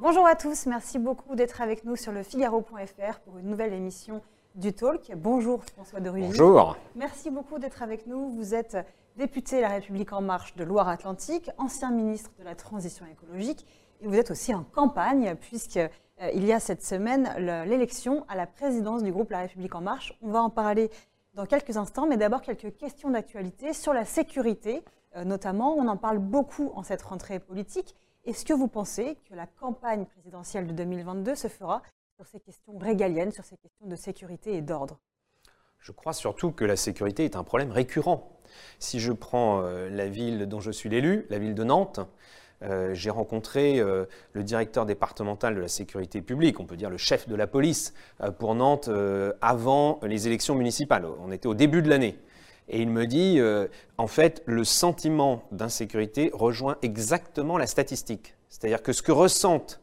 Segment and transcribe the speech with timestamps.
[0.00, 4.22] Bonjour à tous, merci beaucoup d'être avec nous sur le Figaro.fr pour une nouvelle émission
[4.54, 5.10] du Talk.
[5.16, 6.28] Bonjour François de Rugy.
[6.28, 6.76] Bonjour.
[6.94, 8.30] Merci beaucoup d'être avec nous.
[8.30, 8.76] Vous êtes
[9.16, 13.66] député La République En Marche de Loire-Atlantique, ancien ministre de la Transition écologique
[14.00, 15.90] et vous êtes aussi en campagne puisqu'il
[16.22, 17.34] euh, y a cette semaine
[17.66, 20.16] l'élection à la présidence du groupe La République En Marche.
[20.22, 20.92] On va en parler
[21.34, 24.84] dans quelques instants, mais d'abord quelques questions d'actualité sur la sécurité.
[25.16, 27.96] Euh, notamment, on en parle beaucoup en cette rentrée politique.
[28.28, 31.80] Est-ce que vous pensez que la campagne présidentielle de 2022 se fera
[32.14, 34.98] sur ces questions régaliennes, sur ces questions de sécurité et d'ordre?
[35.78, 38.38] Je crois surtout que la sécurité est un problème récurrent.
[38.80, 42.00] Si je prends euh, la ville dont je suis l'élu, la ville de Nantes,
[42.60, 47.28] euh, j'ai rencontré le directeur départemental de la sécurité publique, on peut dire le chef
[47.28, 47.94] de la police
[48.38, 48.90] pour Nantes
[49.40, 51.06] avant les élections municipales.
[51.20, 52.18] On était au début de l'année.
[52.68, 58.34] Et il me dit, euh, en fait, le sentiment d'insécurité rejoint exactement la statistique.
[58.48, 59.80] C'est-à-dire que ce que ressentent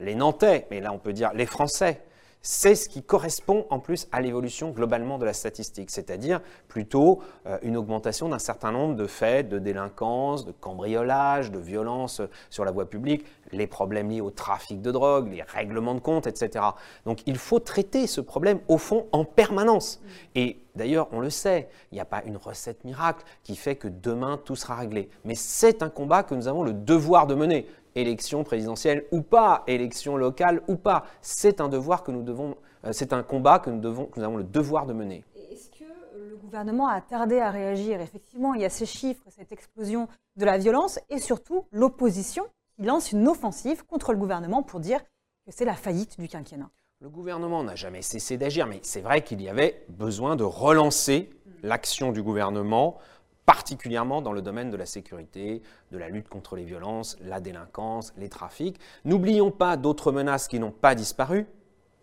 [0.00, 2.00] les Nantais, mais là on peut dire les Français,
[2.46, 7.58] c'est ce qui correspond en plus à l'évolution globalement de la statistique, c'est-à-dire plutôt euh,
[7.62, 12.70] une augmentation d'un certain nombre de faits de délinquance, de cambriolage, de violence sur la
[12.70, 16.66] voie publique, les problèmes liés au trafic de drogue, les règlements de compte, etc.
[17.06, 20.02] Donc il faut traiter ce problème au fond en permanence.
[20.34, 23.88] Et d'ailleurs, on le sait, il n'y a pas une recette miracle qui fait que
[23.88, 25.08] demain tout sera réglé.
[25.24, 29.62] Mais c'est un combat que nous avons le devoir de mener élection présidentielle ou pas,
[29.66, 31.04] élection locale ou pas.
[31.20, 34.24] C'est un devoir que nous devons, euh, c'est un combat que nous, devons, que nous
[34.24, 35.24] avons le devoir de mener.
[35.50, 35.84] Est-ce que
[36.16, 38.00] le gouvernement a tardé à réagir?
[38.00, 42.44] Effectivement, il y a ces chiffres, cette explosion de la violence et surtout l'opposition
[42.76, 45.00] qui lance une offensive contre le gouvernement pour dire
[45.46, 46.70] que c'est la faillite du quinquennat.
[47.00, 51.30] Le gouvernement n'a jamais cessé d'agir, mais c'est vrai qu'il y avait besoin de relancer
[51.62, 52.98] l'action du gouvernement
[53.46, 58.12] particulièrement dans le domaine de la sécurité, de la lutte contre les violences, la délinquance,
[58.16, 58.78] les trafics.
[59.04, 61.46] N'oublions pas d'autres menaces qui n'ont pas disparu,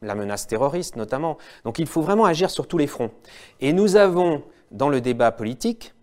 [0.02, 1.38] la menace terroriste notamment.
[1.64, 3.12] Donc il faut vraiment agir sur tous les fronts.
[3.60, 5.94] Et nous avons dans le débat politique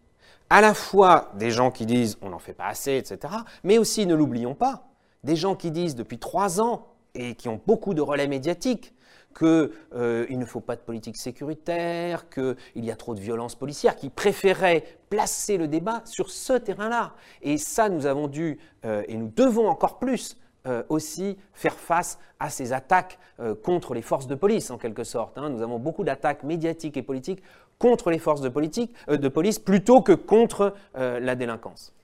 [0.51, 3.35] à la fois des gens qui disent on n'en fait pas assez, etc.,
[3.65, 4.89] mais aussi, ne l'oublions pas,
[5.25, 8.95] des gens qui disent depuis trois ans et qui ont beaucoup de relais médiatiques
[9.37, 13.97] qu'il euh, ne faut pas de politique sécuritaire, qu'il y a trop de violence policière,
[13.97, 17.15] qui préféraient placer le débat sur ce terrain-là.
[17.43, 22.19] Et ça, nous avons dû, euh, et nous devons encore plus, euh, aussi faire face
[22.41, 23.19] à ces attaques
[23.63, 25.39] contre les forces de police, en quelque sorte.
[25.39, 25.51] Hein.
[25.51, 27.43] Nous avons beaucoup d'attaques médiatiques et politiques
[27.79, 31.95] contre les forces de, politique, de police plutôt que contre la délinquance.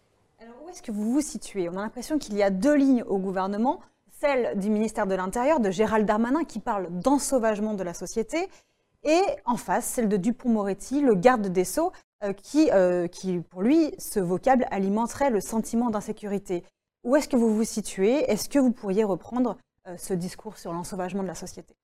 [0.41, 1.69] Alors où est-ce que vous vous situez?
[1.69, 3.81] On a l'impression qu'il y a deux lignes au gouvernement
[4.21, 8.49] celle du ministère de l'Intérieur, de Gérald Darmanin, qui parle d'ensauvagement de la société,
[9.05, 11.93] et en face, celle de Dupont-Moretti, le garde des Sceaux,
[12.23, 16.65] euh, qui, euh, qui, pour lui, ce vocable alimenterait le sentiment d'insécurité.
[17.03, 18.31] Où est-ce que vous vous situez?
[18.31, 21.75] Est-ce que vous pourriez reprendre euh, ce discours sur l'ensauvagement de la société?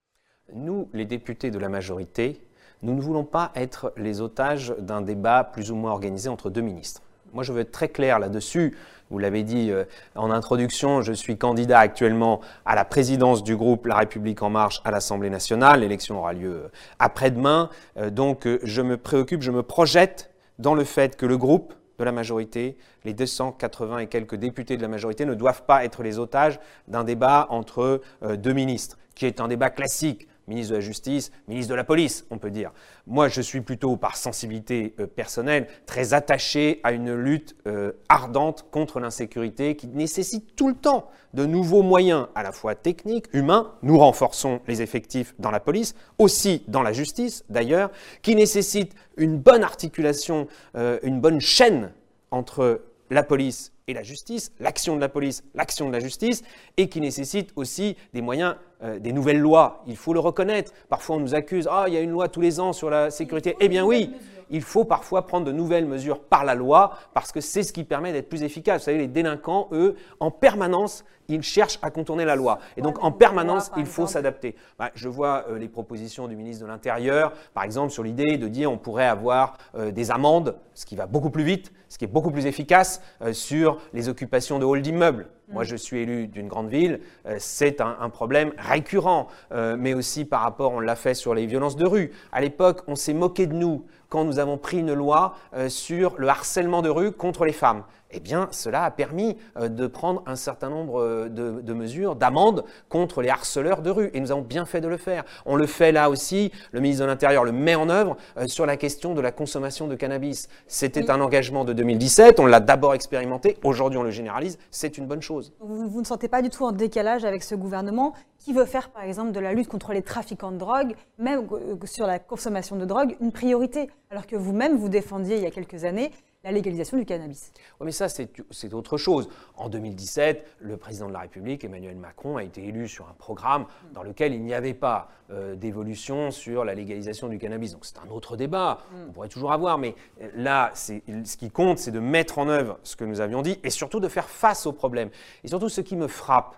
[0.55, 2.41] Nous, les députés de la majorité,
[2.83, 6.63] nous ne voulons pas être les otages d'un débat plus ou moins organisé entre deux
[6.63, 7.03] ministres.
[7.33, 8.77] Moi, je veux être très clair là-dessus.
[9.11, 13.87] Vous l'avez dit euh, en introduction, je suis candidat actuellement à la présidence du groupe
[13.87, 15.81] La République en marche à l'Assemblée nationale.
[15.81, 17.71] L'élection aura lieu euh, après-demain.
[17.97, 22.05] Euh, donc, je me préoccupe, je me projette dans le fait que le groupe de
[22.05, 26.19] la majorité, les 280 et quelques députés de la majorité ne doivent pas être les
[26.19, 26.59] otages
[26.89, 31.71] d'un débat entre deux ministres, qui est un débat classique ministre de la Justice, ministre
[31.71, 32.73] de la Police, on peut dire.
[33.07, 38.67] Moi, je suis plutôt, par sensibilité euh, personnelle, très attaché à une lutte euh, ardente
[38.71, 43.73] contre l'insécurité qui nécessite tout le temps de nouveaux moyens, à la fois techniques, humains.
[43.83, 47.91] Nous renforçons les effectifs dans la police, aussi dans la justice d'ailleurs,
[48.23, 51.93] qui nécessite une bonne articulation, euh, une bonne chaîne
[52.33, 56.43] entre la police et la justice, l'action de la police, l'action de la justice,
[56.77, 59.83] et qui nécessite aussi des moyens, euh, des nouvelles lois.
[59.87, 60.73] Il faut le reconnaître.
[60.89, 63.11] Parfois, on nous accuse, ah, il y a une loi tous les ans sur la
[63.11, 63.57] sécurité.
[63.61, 64.13] Eh bien oui,
[64.51, 67.85] il faut parfois prendre de nouvelles mesures par la loi, parce que c'est ce qui
[67.85, 68.83] permet d'être plus efficace.
[68.83, 71.05] Vous savez, les délinquants, eux, en permanence,
[71.35, 72.59] ils cherchent à contourner la loi.
[72.77, 74.55] Et donc, en permanence, il faut s'adapter.
[74.79, 78.49] Bah, je vois euh, les propositions du ministre de l'Intérieur, par exemple, sur l'idée de
[78.49, 82.05] dire on pourrait avoir euh, des amendes, ce qui va beaucoup plus vite, ce qui
[82.05, 85.27] est beaucoup plus efficace, sur les occupations de halls d'immeubles.
[85.51, 85.55] Mm.
[85.55, 90.25] Moi, je suis élu d'une grande ville, euh, c'est un, problème récurrent, euh, mais aussi
[90.25, 92.13] par rapport, on l'a fait sur les violences de rue.
[92.33, 96.15] À l'époque, on s'est moqué de nous quand nous avons pris une loi euh, sur
[96.19, 97.85] le harcèlement de rue contre les femmes.
[98.13, 103.23] Eh bien, cela a permis de prendre un certain nombre euh, de, mesures, d'amendes contre
[103.23, 104.11] les harceleurs de rue.
[104.15, 105.25] Et nous avons bien fait de le faire.
[105.47, 108.67] On le fait là aussi, le ministre de l'Intérieur le met en œuvre euh, sur
[108.67, 110.49] la question de la consommation de cannabis.
[110.67, 115.07] C'était un engagement de 2017, on l'a d'abord expérimenté, aujourd'hui on le généralise, c'est une
[115.07, 115.53] bonne chose.
[115.61, 118.91] Vous, vous ne sentez pas du tout en décalage avec ce gouvernement qui veut faire
[118.91, 121.47] par exemple de la lutte contre les trafiquants de drogue, même
[121.85, 125.51] sur la consommation de drogue, une priorité, alors que vous-même vous défendiez il y a
[125.51, 126.11] quelques années
[126.43, 127.53] la légalisation du cannabis.
[127.81, 129.29] Oui, mais ça, c'est autre chose.
[129.57, 133.67] En 2017, le président de la République, Emmanuel Macron, a été élu sur un programme
[133.93, 137.73] dans lequel il n'y avait pas euh, d'évolution sur la légalisation du cannabis.
[137.73, 139.09] Donc c'est un autre débat, mm.
[139.09, 142.79] on pourrait toujours avoir, mais euh, là, ce qui compte, c'est de mettre en œuvre
[142.85, 145.11] ce que nous avions dit et surtout de faire face aux problèmes.
[145.45, 146.57] Et surtout, ce qui me frappe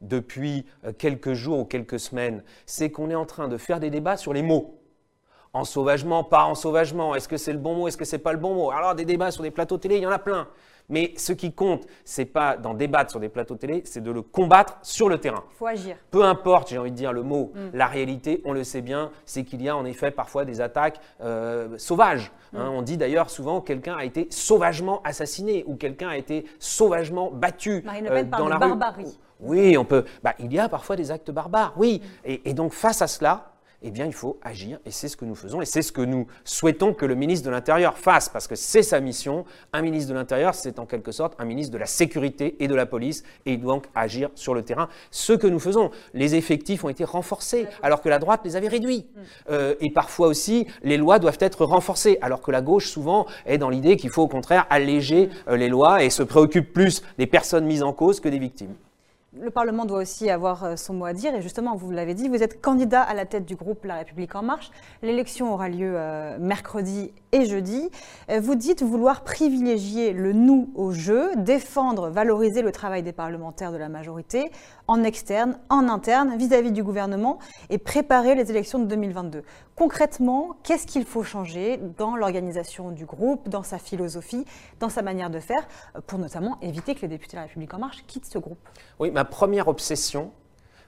[0.00, 3.90] depuis euh, quelques jours ou quelques semaines, c'est qu'on est en train de faire des
[3.90, 4.79] débats sur les mots
[5.52, 8.32] en sauvagement, pas en sauvagement, est-ce que c'est le bon mot, est-ce que c'est pas
[8.32, 8.70] le bon mot?
[8.70, 10.46] Alors des débats sur des plateaux télé, il y en a plein.
[10.90, 14.22] Mais ce qui compte, c'est pas d'en débattre sur des plateaux télé, c'est de le
[14.22, 15.44] combattre sur le terrain.
[15.52, 15.96] Il faut agir.
[16.10, 17.76] Peu importe, j'ai envie de dire le mot, mm.
[17.76, 21.00] la réalité, on le sait bien, c'est qu'il y a en effet parfois des attaques
[21.20, 22.32] euh, sauvages.
[22.54, 22.64] Hein.
[22.64, 22.74] Mm.
[22.74, 27.82] on dit d'ailleurs souvent quelqu'un a été sauvagement assassiné ou quelqu'un a été sauvagement battu
[27.84, 29.18] Marine Le Pen euh, dans la barbarie.
[29.38, 30.04] Oui, on peut.
[30.22, 32.02] Bah, il y a parfois des actes barbares, oui.
[32.26, 32.34] Mm.
[32.44, 33.49] et donc face à cela,
[33.82, 34.78] eh bien, il faut agir.
[34.84, 35.62] Et c'est ce que nous faisons.
[35.62, 38.82] Et c'est ce que nous souhaitons que le ministre de l'Intérieur fasse, parce que c'est
[38.82, 39.44] sa mission.
[39.72, 42.74] Un ministre de l'Intérieur, c'est en quelque sorte un ministre de la sécurité et de
[42.74, 44.88] la police, et il doit donc agir sur le terrain.
[45.10, 48.68] Ce que nous faisons, les effectifs ont été renforcés, alors que la droite les avait
[48.68, 49.06] réduits.
[49.50, 53.58] Euh, et parfois aussi, les lois doivent être renforcées, alors que la gauche, souvent, est
[53.58, 57.26] dans l'idée qu'il faut au contraire alléger euh, les lois et se préoccupe plus des
[57.26, 58.74] personnes mises en cause que des victimes
[59.38, 61.34] le Parlement doit aussi avoir euh, son mot à dire.
[61.34, 64.34] Et justement, vous l'avez dit, vous êtes candidat à la tête du groupe La République
[64.34, 64.70] En Marche.
[65.02, 67.90] L'élection aura lieu euh, mercredi et jeudi.
[68.28, 73.70] Euh, vous dites vouloir privilégier le nous au jeu, défendre, valoriser le travail des parlementaires
[73.70, 74.50] de la majorité,
[74.88, 77.38] en externe, en interne, vis-à-vis du gouvernement,
[77.68, 79.44] et préparer les élections de 2022.
[79.76, 84.44] Concrètement, qu'est-ce qu'il faut changer dans l'organisation du groupe, dans sa philosophie,
[84.80, 85.66] dans sa manière de faire,
[86.08, 88.58] pour notamment éviter que les députés de La République En Marche quittent ce groupe?
[89.20, 90.30] Ma première obsession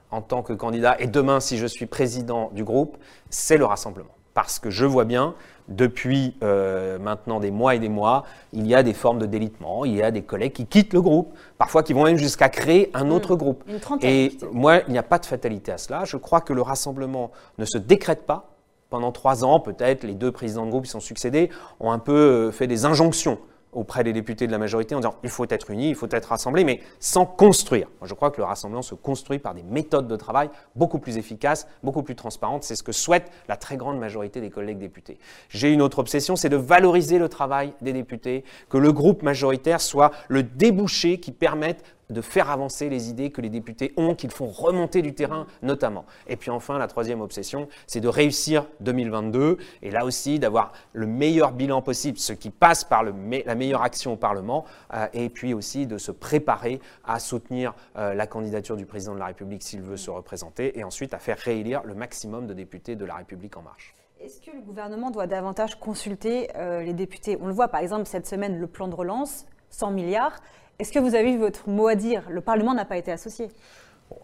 [0.09, 2.97] en tant que candidat, et demain si je suis président du groupe,
[3.29, 4.15] c'est le rassemblement.
[4.33, 5.35] Parce que je vois bien
[5.67, 9.85] depuis euh, maintenant des mois et des mois, il y a des formes de délitement,
[9.85, 12.89] il y a des collègues qui quittent le groupe, parfois qui vont même jusqu'à créer
[12.95, 13.37] un autre mmh.
[13.37, 13.63] groupe.
[14.01, 16.03] et moi, il n'y a pas de fatalité à cela.
[16.05, 18.49] Je crois que le rassemblement ne se décrète pas.
[18.89, 22.13] Pendant trois ans, peut-être, les deux présidents de groupe qui sont succédés ont un peu
[22.13, 23.37] euh, fait des injonctions
[23.75, 26.25] auprès des députés de la majorité en disant il faut être unis, il faut être
[26.25, 27.87] rassemblés, mais sans construire.
[28.03, 31.67] Je crois que le rassemblement se construit par des méthodes de travail beaucoup plus efficaces,
[31.83, 32.63] beaucoup plus transparentes.
[32.63, 35.19] C'est ce que souhaite la très grande majorité des collègues députés.
[35.49, 39.81] J'ai une autre obsession, c'est de valoriser le travail des députés, que le groupe majoritaire
[39.81, 44.31] soit le débouché qui permette de faire avancer les idées que les députés ont, qu'ils
[44.31, 46.05] font remonter du terrain notamment.
[46.27, 51.07] Et puis enfin, la troisième obsession, c'est de réussir 2022 et là aussi d'avoir le
[51.07, 55.53] meilleur bilan possible, ce qui passe par la meilleure action au Parlement, euh, et puis
[55.53, 59.81] aussi de se préparer à soutenir euh, la candidature du président de la République s'il
[59.81, 63.57] veut se représenter, et ensuite à faire réélire le maximum de députés de la République
[63.57, 63.95] en marche.
[64.19, 67.37] Est-ce que le gouvernement doit davantage consulter euh, les députés?
[67.41, 70.39] On le voit par exemple cette semaine, le plan de relance, 100 milliards.
[70.79, 72.23] Est-ce que vous avez eu votre mot à dire?
[72.29, 73.49] Le Parlement n'a pas été associé.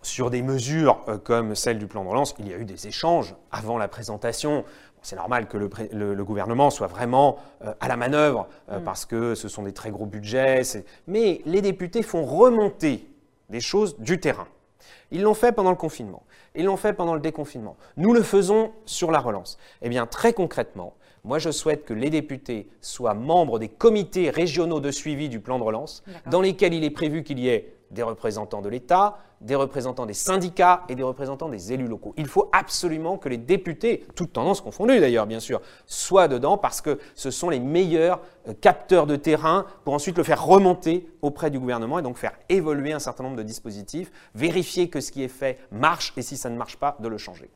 [0.01, 2.87] sur des mesures euh, comme celle du plan de relance, il y a eu des
[2.87, 4.65] échanges avant la présentation.
[5.01, 8.83] c'est normal que le, gouvernement soit vraiment euh, à la manœuvre euh, mm.
[8.83, 10.61] parce que ce sont des très gros budgets.
[11.07, 13.07] Mais les députés font remonter
[13.49, 14.47] des choses du terrain.
[15.11, 16.23] Ils l'ont fait pendant le confinement.
[16.55, 17.77] Ils l'ont fait pendant le déconfinement.
[17.97, 19.57] Nous le faisons sur la relance.
[19.81, 24.79] Eh bien, très concrètement, moi, je souhaite que les députés soient membres des comités régionaux
[24.79, 28.03] de suivi du plan de relance, dans lesquels il est prévu qu'il y ait des
[28.03, 32.13] représentants de l'État, des représentants des syndicats et des représentants des élus locaux.
[32.17, 36.81] Il faut absolument que les députés, toutes tendances confondues d'ailleurs bien sûr, soient dedans parce
[36.81, 41.49] que ce sont les meilleurs euh, capteurs de terrain pour ensuite le faire remonter auprès
[41.49, 45.23] du gouvernement et donc faire évoluer un certain nombre de dispositifs, vérifier que ce qui
[45.23, 47.49] est fait marche et si ça ne marche pas, de le changer.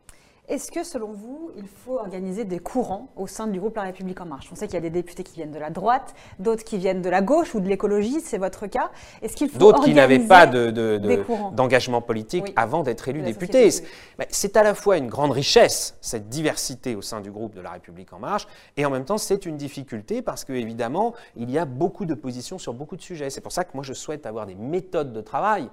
[0.50, 4.19] Est-ce que, selon vous, il faut organiser des courants au sein du groupe La République
[4.19, 4.50] En Marche?
[4.51, 7.01] On sait qu'il y a des députés qui viennent de la droite, d'autres qui viennent
[7.01, 8.91] de la gauche ou de l'écologie, c'est votre cas.
[9.21, 13.69] Est-ce qu'il faut D'autres qui n'avaient pas d'engagement de, politique avant d'être élus députés.
[14.29, 17.71] C'est à la fois une grande richesse, cette diversité au sein du groupe de La
[17.71, 18.45] République En Marche,
[18.75, 22.57] et en même temps, c'est une difficulté parce qu'évidemment, il y a beaucoup de positions
[22.57, 23.29] sur beaucoup de sujets.
[23.29, 25.69] C'est pour ça que moi, je souhaite avoir des méthodes de travail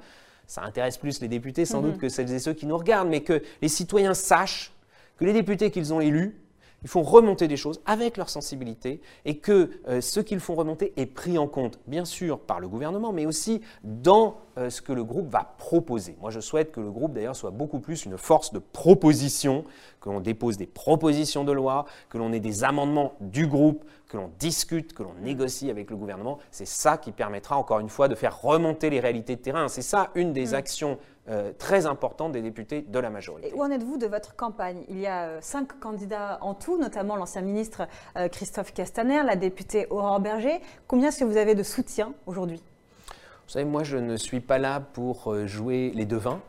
[0.51, 1.93] ça intéresse plus les députés sans mhm.
[1.93, 4.73] doute que celles et ceux qui nous regardent, mais que les citoyens sachent
[5.17, 6.37] que les députés qu'ils ont élus,
[6.83, 10.95] Ils font remonter des choses avec leur sensibilité et que euh, ce qu'ils font remonter
[10.97, 14.95] est pris en compte, bien sûr, par le gouvernement, mais aussi dans euh, ce que
[14.95, 16.17] le groupe va proposer.
[16.23, 19.65] Moi, je souhaite que le groupe, d'ailleurs, soit beaucoup plus une force de proposition,
[20.01, 24.17] que l'on dépose des propositions de loi, que l'on ait des amendements du groupe, que
[24.17, 26.39] l'on discute, que l'on négocie avec le gouvernement.
[26.51, 29.69] C'est ça qui permettra, encore une fois, de faire remonter les réalités de terrain.
[29.69, 30.55] C'est ça une des mm.
[30.55, 30.99] actions
[31.29, 33.49] euh, très importante des députés de la majorité.
[33.49, 34.83] Et où en êtes-vous de votre campagne?
[34.89, 37.87] Il y a euh, cinq candidats en tout, notamment l'ancien ministre
[38.17, 40.61] euh, Christophe Castaner, la députée Aurore Berger.
[40.89, 42.61] Combien est-ce que vous avez de soutien aujourd'hui?
[43.47, 46.41] Vous savez, moi, je ne suis pas là pour jouer les devins.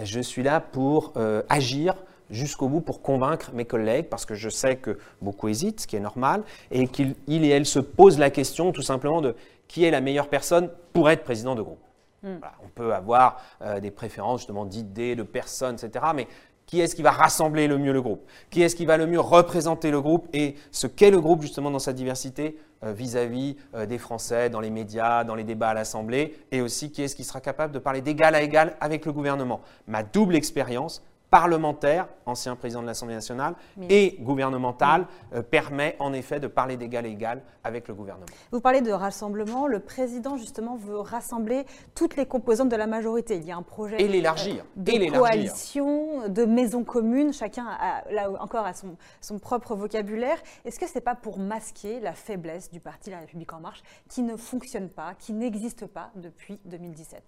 [0.00, 1.12] Je suis là pour
[1.48, 1.94] agir
[2.32, 5.96] jusqu'au bout pour convaincre mes collègues, parce que je sais que beaucoup hésitent, ce qui
[5.96, 9.36] est normal, et qu'ils et elles se posent la question tout simplement de
[9.68, 11.78] qui est la meilleure personne pour être président de groupe.
[12.24, 12.36] Hmm.
[12.64, 16.04] on peut avoir euh, des préférences justement d'idées, de personnes, etc.
[16.14, 16.28] Mais
[16.66, 18.24] qui est-ce qui va rassembler le mieux le groupe?
[18.48, 21.70] Qui est-ce qui va le mieux représenter le groupe et ce qu'est le groupe justement
[21.70, 25.74] dans sa diversité euh, vis-à-vis euh, des Français, dans les médias, dans les débats à
[25.74, 29.12] l'Assemblée, et aussi qui est-ce qui sera capable de parler d'égal à égal avec le
[29.12, 29.60] gouvernement?
[29.86, 33.54] Ma double expérience, parlementaire, ancien président de l'Assemblée nationale,
[33.88, 38.26] et gouvernemental, euh, permet en effet de parler d'égal à égal avec le gouvernement.
[38.50, 39.66] Vous parlez de rassemblement.
[39.66, 43.36] Le président, justement, veut rassembler toutes les composantes de la majorité.
[43.36, 44.66] Il y a un projet et l'élargir.
[44.76, 47.32] Euh, de coalition, de maison commune.
[47.32, 50.36] Chacun, a, là encore, a son, son propre vocabulaire.
[50.66, 53.82] Est-ce que ce n'est pas pour masquer la faiblesse du parti La République En Marche,
[54.10, 57.22] qui ne fonctionne pas, qui n'existe pas depuis 2017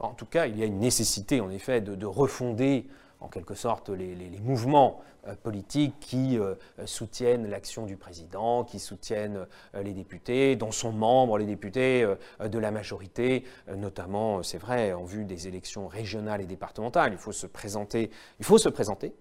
[0.00, 2.88] En tout cas, il y a une nécessité, en effet, de, de refonder
[3.20, 6.54] en quelque sorte les, mouvements euh, politiques qui euh,
[6.84, 12.06] soutiennent l'action du président, qui soutiennent euh, les députés, dont sont membres les députés
[12.44, 13.44] de la majorité,
[13.76, 17.12] notamment, c'est vrai, en vue des élections régionales et départementales.
[17.12, 18.10] Il faut se présenter.
[18.38, 19.14] Il faut se présenter.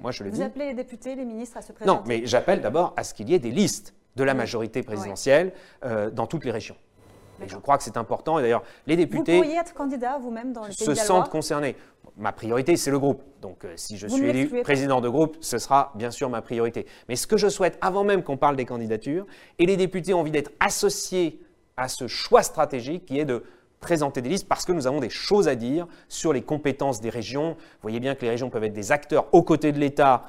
[0.00, 2.60] Moi, je le Vous appelez les députés, les ministres à se présenter Non, mais j'appelle
[2.60, 5.52] d'abord à ce qu'il y ait des listes de la majorité présidentielle
[6.12, 6.76] dans toutes les régions.
[7.42, 8.38] Et je crois que c'est important.
[8.38, 9.36] Et d'ailleurs, les députés.
[9.36, 11.76] Vous pourriez être candidat vous-même dans le pays Se sentent concernés
[12.16, 13.22] ma priorité, c'est le groupe.
[13.40, 16.86] Donc, euh, si je suis élu président de groupe, ce sera bien sûr ma priorité.
[17.08, 19.26] Mais ce que je souhaite, avant même qu'on parle des candidatures,
[19.58, 21.40] et les députés ont envie d'être associés
[21.76, 23.42] à ce choix stratégique qui est de
[23.80, 27.10] présenter des listes parce que nous avons des choses à dire sur les compétences des
[27.10, 27.50] régions.
[27.50, 30.22] Vous voyez bien que les régions peuvent être des acteurs aux côtés de l'État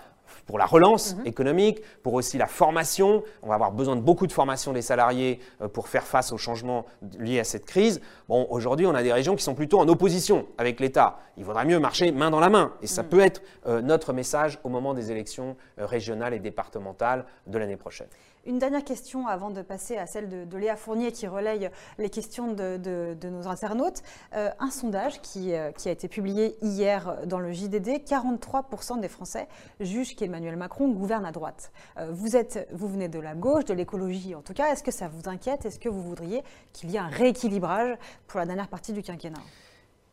[0.45, 1.27] pour la relance mhm.
[1.27, 3.23] économique, pour aussi la formation.
[3.41, 6.37] On va avoir besoin de beaucoup de formation des salariés euh, pour faire face aux
[6.37, 6.85] changements
[7.19, 8.01] liés à cette crise.
[8.27, 11.19] Bon, aujourd'hui, on a des régions qui sont plutôt en opposition avec l'État.
[11.37, 12.73] Il vaudrait mieux marcher main dans la main.
[12.81, 13.09] Et ça mhm.
[13.09, 17.77] peut être euh, notre message au moment des élections euh, régionales et départementales de l'année
[17.77, 18.07] prochaine.
[18.45, 22.51] Une dernière question avant de passer à celle de, Léa Fournier qui relaye les questions
[22.51, 24.03] de, nos internautes.
[24.35, 29.47] Euh, un sondage euh, qui, a été publié hier dans le JDD, 43% des Français
[29.79, 31.71] jugent qu'Emmanuel Macron gouverne à droite.
[31.97, 32.27] Euh, vous,
[32.73, 34.73] vous venez de la gauche, de l'écologie en tout cas.
[34.73, 35.65] Est-ce que ça vous inquiète?
[35.65, 37.95] Est-ce que vous voudriez qu'il y ait un rééquilibrage
[38.27, 39.39] pour la dernière partie du quinquennat?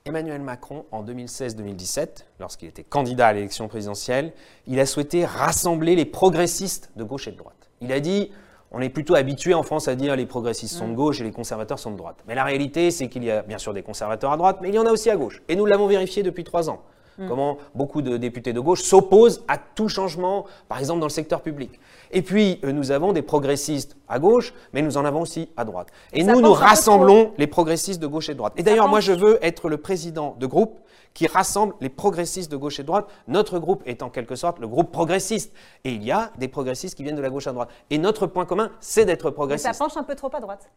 [0.04, 4.32] Emmanuel Macron, en 2016-2017, lorsqu'il était candidat à l'élection présidentielle,
[4.68, 7.59] il a souhaité rassembler les progressistes de gauche et de droite.
[7.80, 8.30] Il a dit
[8.72, 10.96] on est plutôt habitué en France à dire les progressistes sont de mm.
[10.96, 12.16] gauche et les conservateurs sont de droite.
[12.28, 14.74] Mais la réalité, c'est qu'il y a bien sûr des conservateurs à droite, mais il
[14.74, 15.42] y en a aussi à gauche.
[15.48, 16.82] Et nous l'avons vérifié depuis trois ans.
[17.20, 17.28] Mm.
[17.28, 21.42] Comment beaucoup de députés de gauche s'opposent à tout changement, par exemple dans le secteur
[21.42, 21.78] public.
[22.10, 25.64] Et puis, euh, nous avons des progressistes à gauche, mais nous en avons aussi à
[25.64, 25.88] droite.
[26.12, 28.54] Et nous, nous rassemblons les progressistes de gauche et de droite.
[28.56, 30.80] Et d'ailleurs, moi, je veux être le président de groupe
[31.12, 33.06] qui rassemble les progressistes de gauche et de droite.
[33.28, 35.52] Notre groupe est en quelque sorte le groupe progressiste.
[35.84, 37.68] Et il y a des progressistes qui viennent de la gauche à droite.
[37.90, 39.68] Et notre point commun, c'est d'être progressiste.
[39.68, 40.70] Mais ça penche un peu trop à droite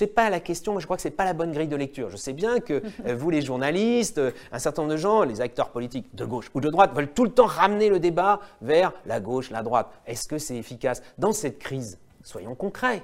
[0.00, 2.10] n'est pas la question, je crois que ce n'est pas la bonne grille de lecture.
[2.10, 5.40] Je sais bien que euh, vous, les journalistes, euh, un certain nombre de gens, les
[5.40, 8.92] acteurs politiques de gauche ou de droite, veulent tout le temps ramener le débat vers
[9.06, 9.88] la gauche, la droite.
[10.06, 13.02] Est-ce que c'est efficace Dans cette crise, soyons concrets.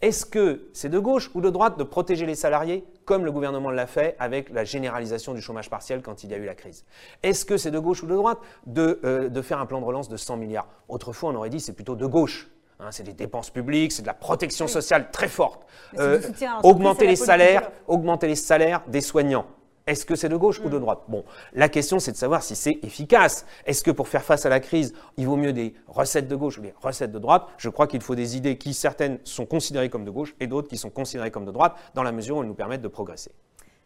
[0.00, 3.70] Est-ce que c'est de gauche ou de droite de protéger les salariés comme le gouvernement
[3.70, 6.84] l'a fait avec la généralisation du chômage partiel quand il y a eu la crise?
[7.24, 9.84] Est-ce que c'est de gauche ou de droite de, euh, de, faire un plan de
[9.84, 10.68] relance de 100 milliards?
[10.88, 12.48] Autrefois, on aurait dit c'est plutôt de gauche.
[12.80, 15.66] Hein, c'est des dépenses publiques, c'est de la protection sociale très forte.
[15.98, 16.20] Euh,
[16.62, 19.46] augmenter les salaires, augmenter les salaires des soignants.
[19.88, 20.80] Est-ce que c'est de gauche ou de mm.
[20.80, 21.00] droite?
[21.08, 23.46] Bon, la question c'est de savoir si c'est efficace.
[23.66, 26.58] Est-ce que pour faire face à la crise, il vaut mieux des recettes de gauche
[26.58, 27.48] ou des recettes de droite?
[27.56, 30.68] Je crois qu'il faut des idées qui, certaines, sont considérées comme de gauche et d'autres
[30.68, 33.32] qui sont considérées comme de droite, dans la mesure où elles nous permettent de progresser.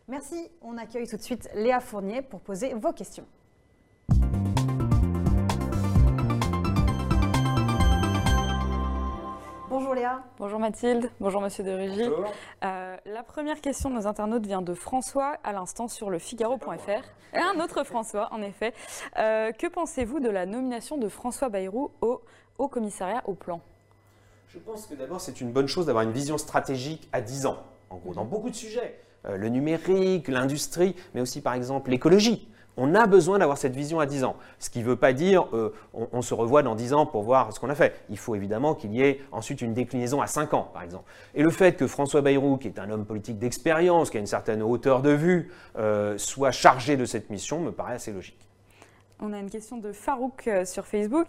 [0.08, 0.50] Merci.
[0.60, 3.24] On accueille tout de suite Léa Fournier pour poser vos questions.
[9.72, 10.22] Bonjour Léa.
[10.36, 11.08] Bonjour Mathilde.
[11.18, 12.06] Bonjour Monsieur de Régie.
[12.06, 12.30] Bonjour.
[12.62, 17.02] Euh, la première question de nos internautes vient de François à l'instant sur le Figaro.fr.
[17.32, 18.74] Un autre François, en effet.
[19.16, 22.20] Euh, que pensez-vous de la nomination de François Bayrou au
[22.58, 23.62] Haut Commissariat au Plan?
[24.48, 27.56] Je pense que d'abord, c'est une bonne chose d'avoir une vision stratégique à 10 ans,
[27.88, 29.00] en gros, dans beaucoup de sujets.
[29.24, 32.46] Euh, le numérique, l'industrie, mais aussi par exemple l'écologie.
[32.76, 34.36] On a besoin d'avoir cette vision à 10 ans.
[34.58, 37.52] Ce qui ne veut pas dire euh, on, se revoit dans 10 ans pour voir
[37.52, 38.00] ce qu'on a fait.
[38.08, 41.04] Il faut évidemment qu'il y ait ensuite une déclinaison à 5 ans, par exemple.
[41.34, 44.26] Et le fait que François Bayrou, qui est un homme politique d'expérience, qui a une
[44.26, 48.48] certaine hauteur de vue, euh, soit chargé de cette mission me paraît assez logique.
[49.20, 51.28] On a une question de Farouk euh, sur Facebook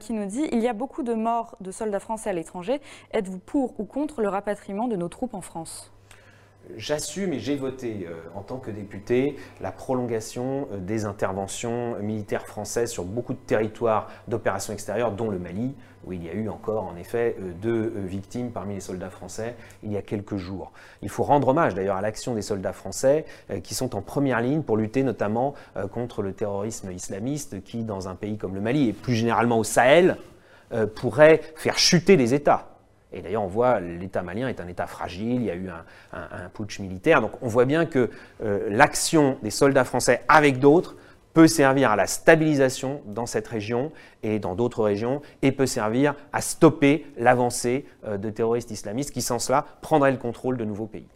[0.00, 2.80] qui nous dit Il y a beaucoup de morts de soldats français à l'étranger.
[3.12, 5.92] Êtes-vous pour ou contre le rapatriement de nos troupes en France?
[6.76, 12.46] J'assume et j'ai voté euh, en tant que député la prolongation euh, des interventions militaires
[12.46, 15.74] françaises sur beaucoup de territoires d'opérations extérieures, dont le Mali,
[16.04, 19.56] où il y a eu encore en effet euh, deux victimes parmi les soldats français
[19.82, 20.72] il y a quelques jours.
[21.02, 23.24] Il faut rendre hommage d'ailleurs à l'action des soldats français
[23.62, 25.54] qui sont en première ligne pour lutter notamment
[25.92, 29.64] contre le terrorisme islamiste qui, dans un pays comme le Mali et plus généralement au
[29.64, 30.16] Sahel,
[30.94, 32.69] pourrait faire chuter les États.
[33.12, 35.68] Et d'ailleurs, on voit l'État malien est un État fragile, il y a eu
[36.12, 37.20] un, putsch militaire.
[37.20, 38.10] Donc on voit bien que
[38.42, 40.96] euh, l'action des soldats français avec d'autres
[41.32, 46.14] peut servir à la stabilisation dans cette région et dans d'autres régions et peut servir
[46.32, 50.86] à stopper l'avancée euh, de terroristes islamistes qui, sans cela, prendraient le contrôle de nouveaux
[50.86, 51.06] pays.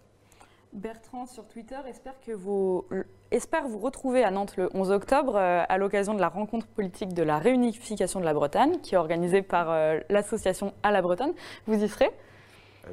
[0.74, 6.20] Bertrand sur Twitter espère, vous, retrouver à Nantes le 11 octobre euh, à l'occasion de
[6.20, 10.74] la rencontre politique de la réunification de la Bretagne qui est organisée par euh, l'association
[10.82, 11.32] À la Bretonne.
[11.66, 12.10] Vous y serez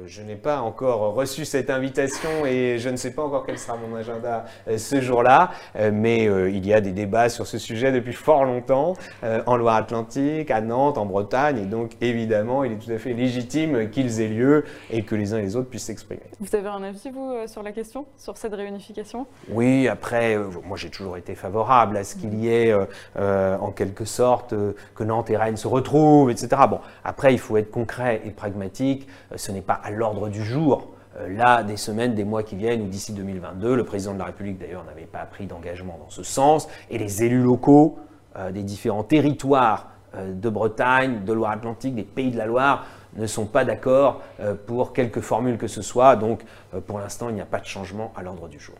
[0.06, 3.76] Je n'ai pas encore reçu cette invitation et je ne sais pas encore quel sera
[3.76, 7.58] mon agenda euh, ce jour-là, euh, mais euh, il y a des débats sur ce
[7.58, 12.72] sujet depuis fort longtemps euh, en Loire-Atlantique, à Nantes, en Bretagne, et donc évidemment il
[12.72, 15.68] est tout à fait légitime qu'ils aient lieu et que les uns et les autres
[15.68, 16.22] puissent s'exprimer.
[16.40, 19.26] Vous avez un avis, vous, euh, sur la question, sur cette réunification?
[19.50, 23.56] Oui, après, euh, moi j'ai toujours été favorable à ce qu'il y ait euh, euh,
[23.58, 26.48] en quelque sorte euh, que Nantes et Rennes se retrouvent, etc.
[26.68, 30.42] Bon, après il faut être concret et pragmatique, Euh, ce n'est pas à l'ordre du
[30.42, 30.88] jour.
[31.18, 34.26] Euh, Là, des semaines, des mois qui viennent, ou d'ici 2022, le président de la
[34.26, 37.98] République d'ailleurs n'avait pas pris d'engagement dans ce sens, et les élus locaux
[38.36, 43.26] euh, des différents territoires euh, de Bretagne, de Loire-Atlantique, des pays de la Loire, ne
[43.26, 44.22] sont pas d'accord
[44.66, 46.16] pour quelque formule que ce soit.
[46.16, 46.40] Donc,
[46.86, 48.76] pour l'instant, il n'y a pas de changement à l'ordre du jour.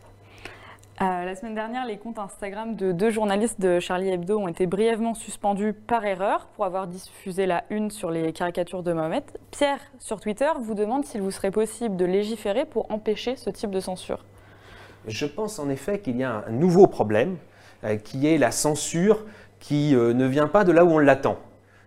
[1.01, 4.67] Euh, La semaine dernière, les comptes Instagram de deux journalistes de Charlie Hebdo ont été
[4.67, 9.23] brièvement suspendus par erreur pour avoir diffusé la une sur les caricatures de Mohamed.
[9.49, 13.71] Pierre, sur Twitter, vous demande s'il vous serait possible de légiférer pour empêcher ce type
[13.71, 14.23] de censure.
[15.07, 17.37] Je pense en effet qu'il y a un nouveau problème
[17.83, 19.25] euh, qui est la censure
[19.59, 21.37] qui euh, ne vient pas de là où on l'attend.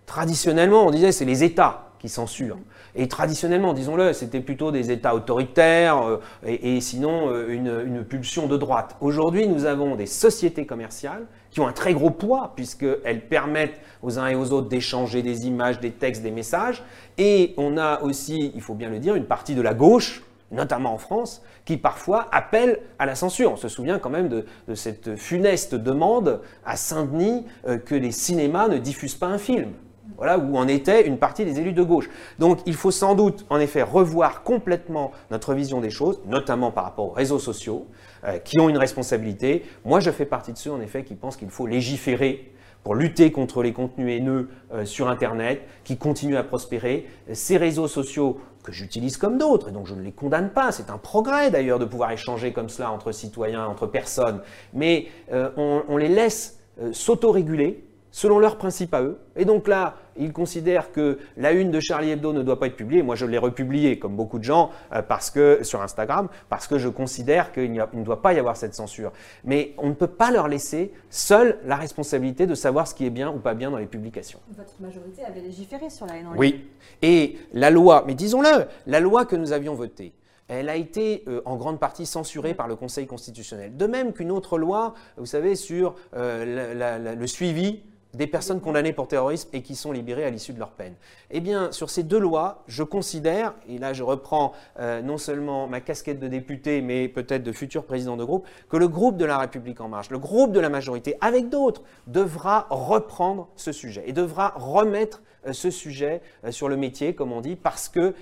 [0.07, 2.59] Traditionnellement, on disait c'est les États qui censurent.
[2.95, 8.57] Et traditionnellement, disons-le, c'était plutôt des États autoritaires euh, et, sinon euh, une, pulsion de
[8.57, 8.97] droite.
[9.01, 14.19] Aujourd'hui, nous avons des sociétés commerciales qui ont un très gros poids puisqu'elles permettent aux
[14.19, 16.83] uns et aux autres d'échanger des images, des textes, des messages.
[17.19, 20.95] Et on a aussi, il faut bien le dire, une partie de la gauche notamment
[20.95, 23.53] en France, qui parfois appelle à la censure.
[23.53, 28.13] On se souvient quand même de, de cette funeste demande à Saint-Denis euh, que les
[28.13, 29.73] cinémas ne diffusent pas un film.
[30.17, 32.09] Voilà où en était une partie des élus de gauche.
[32.39, 36.85] Donc il faut sans doute en effet revoir complètement notre vision des choses, notamment par
[36.85, 37.87] rapport aux réseaux sociaux,
[38.25, 39.65] euh, qui ont une responsabilité.
[39.85, 42.53] Moi je fais partie de ceux en effet qui pensent qu'il faut légiférer
[42.83, 47.07] pour lutter contre les contenus haineux euh, sur Internet, qui continuent à prospérer.
[47.33, 50.91] Ces réseaux sociaux que j'utilise comme d'autres, et donc je ne les condamne pas, c'est
[50.91, 54.41] un progrès d'ailleurs de pouvoir échanger comme cela entre citoyens, entre personnes,
[54.73, 56.61] mais euh, on, on les laisse
[56.93, 57.86] s'autoréguler
[58.17, 59.19] selon leurs principes à eux.
[59.37, 62.75] Et donc là, ils considèrent que la une de Charlie Hebdo ne doit pas être
[62.77, 63.03] publiée.
[63.03, 66.79] Moi, je l'ai republiée, comme beaucoup de gens, euh, parce que, sur Instagram, parce que
[66.79, 69.13] je considère qu'il ne doit pas y avoir cette censure.
[69.45, 73.11] Mais on ne peut pas leur laisser seule la responsabilité de savoir ce qui est
[73.11, 74.41] bien ou pas bien dans les publications.
[74.57, 76.41] Votre majorité avait légiféré sur la haine en ligne.
[76.41, 76.65] Oui.
[77.03, 80.15] Et la loi, mais disons-le, la loi que nous avions votée,
[80.49, 83.77] elle a été euh, en grande partie censurée par le Conseil constitutionnel.
[83.77, 87.83] De même qu'une autre loi, vous savez, sur euh, la- la- la- le suivi
[88.17, 90.95] des personnes condamnées pour terrorisme et qui sont libérées à l'issue de leur peine.
[91.31, 95.67] Eh bien, sur ces deux lois, je considère, et là je reprends euh, non seulement
[95.67, 99.25] ma casquette de député, mais peut-être de futur président de groupe, que le groupe de
[99.25, 104.05] la République en marche, le groupe de la majorité, avec d'autres, devra reprendre ce sujet
[104.07, 108.15] et devra remettre ce sujet sur le métier, comme on dit, parce que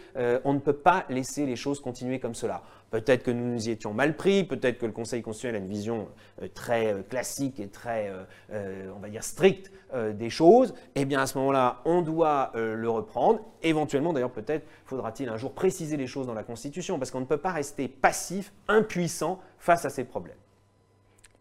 [0.44, 2.62] on ne peut pas laisser les choses continuer comme cela.
[2.94, 5.68] Peut-être que nous nous y étions mal pris, peut-être que le Conseil constitutionnel a une
[5.68, 6.06] vision
[6.40, 8.12] euh, très euh, classique et très,
[8.52, 9.72] euh, on va dire, stricte
[10.12, 10.74] des choses.
[10.94, 13.40] Eh bien, à ce moment-là, on doit le reprendre.
[13.62, 17.26] Éventuellement, d'ailleurs, peut-être faudra-t-il un jour préciser les choses dans la Constitution, parce qu'on ne
[17.26, 20.36] peut pas rester passif, impuissant face à ces problèmes.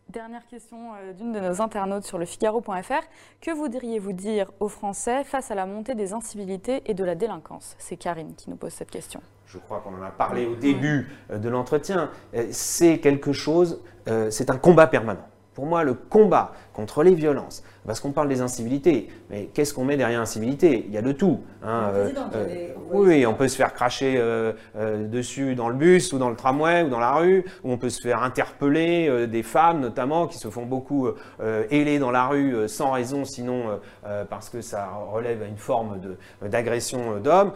[0.09, 3.01] Dernière question d'une de nos internautes sur le Figaro.fr.
[3.41, 7.75] Que voudriez-vous dire aux Français face à la montée des incivilités et de la délinquance?
[7.79, 11.09] C'est Karine qui nous pose cette question je crois qu'on en a parlé au début
[11.31, 15.27] euh, de l'entretien, euh, c'est quelque chose, euh, c'est un combat permanent.
[15.53, 19.85] Pour moi, le combat contre les violences, parce qu'on parle des incivilités, mais qu'est-ce qu'on
[19.85, 21.41] met derrière incivilité Il y a de tout.
[21.63, 24.53] Hein, euh, euh, oui, on peut se faire cracher euh,
[25.07, 27.89] dessus dans le bus ou dans le tramway ou dans la rue, ou on peut
[27.89, 31.09] se faire interpeller des femmes notamment qui se font beaucoup
[31.69, 33.79] héler dans la rue sans raison, sinon
[34.29, 35.99] parce que ça relève à une forme
[36.41, 37.51] d'agression d'hommes,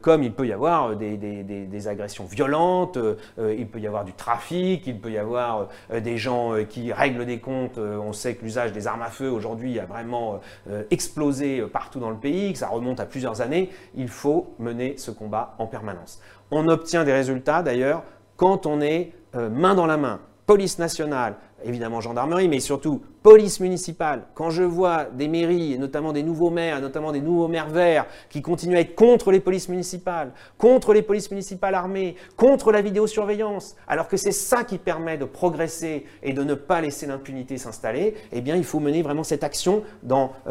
[0.00, 2.98] comme il peut y avoir des, des agressions violentes,
[3.38, 7.38] il peut y avoir du trafic, il peut y avoir des gens qui règlent des
[7.38, 7.78] comptes.
[7.78, 12.00] on sait que l'usage des armes à feu aujourd'hui a vraiment euh, explosé euh, partout
[12.00, 15.66] dans le pays, que ça remonte à plusieurs années, il faut mener ce combat en
[15.66, 16.20] permanence.
[16.50, 18.02] On obtient des résultats d'ailleurs
[18.36, 23.60] quand on est euh, main dans la main, police nationale, évidemment gendarmerie, mais surtout police
[23.60, 24.22] municipale.
[24.34, 28.06] Quand je vois des mairies, et notamment des nouveaux maires, notamment des nouveaux maires verts,
[28.30, 32.82] qui continuent à être contre les polices municipales, contre les polices municipales armées, contre la
[32.82, 37.58] vidéosurveillance, alors que c'est ça qui permet de progresser et de ne pas laisser l'impunité
[37.58, 39.82] s'installer, eh bien il faut mener vraiment cette action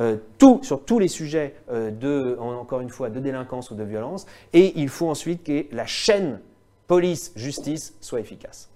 [0.02, 0.18] euh,
[0.62, 4.74] sur tous les sujets euh, de, encore une fois, de délinquance ou de violence, et
[4.80, 6.42] il faut ensuite que la chaîne
[6.88, 8.70] police-justice soit efficace.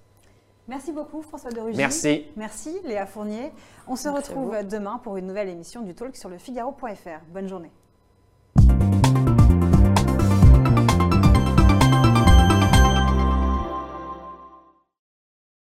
[0.70, 1.78] Merci beaucoup François de Rugy.
[1.78, 2.26] Merci.
[2.38, 3.52] Merci Léa Fournier.
[3.88, 7.26] On se retrouve demain pour une nouvelle émission du Talk sur le Figaro.fr.
[7.34, 7.72] Bonne journée.